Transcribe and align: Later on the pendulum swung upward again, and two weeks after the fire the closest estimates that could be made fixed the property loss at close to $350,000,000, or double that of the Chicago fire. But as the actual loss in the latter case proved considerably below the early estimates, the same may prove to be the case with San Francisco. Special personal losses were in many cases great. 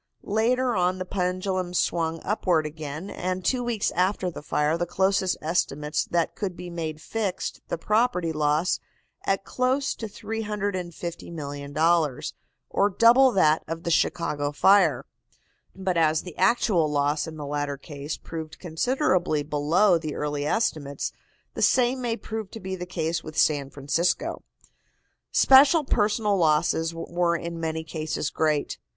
Later 0.23 0.75
on 0.75 0.97
the 0.97 1.05
pendulum 1.05 1.75
swung 1.75 2.21
upward 2.23 2.65
again, 2.65 3.11
and 3.11 3.45
two 3.45 3.63
weeks 3.63 3.91
after 3.91 4.31
the 4.31 4.41
fire 4.41 4.75
the 4.75 4.87
closest 4.87 5.37
estimates 5.43 6.05
that 6.05 6.33
could 6.33 6.57
be 6.57 6.71
made 6.71 6.99
fixed 6.99 7.61
the 7.67 7.77
property 7.77 8.31
loss 8.31 8.79
at 9.27 9.43
close 9.45 9.93
to 9.93 10.07
$350,000,000, 10.07 12.33
or 12.71 12.89
double 12.89 13.31
that 13.33 13.63
of 13.67 13.83
the 13.83 13.91
Chicago 13.91 14.51
fire. 14.51 15.05
But 15.75 15.97
as 15.97 16.23
the 16.23 16.35
actual 16.35 16.89
loss 16.91 17.27
in 17.27 17.37
the 17.37 17.45
latter 17.45 17.77
case 17.77 18.17
proved 18.17 18.57
considerably 18.57 19.43
below 19.43 19.99
the 19.99 20.15
early 20.15 20.47
estimates, 20.47 21.11
the 21.53 21.61
same 21.61 22.01
may 22.01 22.17
prove 22.17 22.49
to 22.49 22.59
be 22.59 22.75
the 22.75 22.87
case 22.87 23.23
with 23.23 23.37
San 23.37 23.69
Francisco. 23.69 24.41
Special 25.31 25.83
personal 25.83 26.37
losses 26.39 26.91
were 26.91 27.35
in 27.35 27.59
many 27.59 27.83
cases 27.83 28.31
great. 28.31 28.79